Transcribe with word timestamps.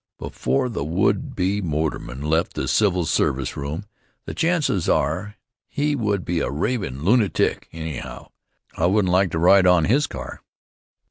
Before 0.17 0.67
the 0.67 0.83
would 0.83 1.35
be 1.35 1.61
motorman 1.61 2.23
left 2.23 2.55
the 2.55 2.67
civil 2.67 3.05
service 3.05 3.55
room, 3.55 3.85
the 4.25 4.33
chances 4.33 4.89
are 4.89 5.35
he 5.67 5.95
would 5.95 6.25
be 6.25 6.39
a 6.39 6.49
raving 6.49 7.03
lunatic 7.03 7.69
Anyhow 7.71 8.29
I 8.75 8.87
wouldn't 8.87 9.11
like 9.13 9.29
to 9.29 9.37
ride 9.37 9.67
on 9.67 9.85
his 9.85 10.07
car. 10.07 10.41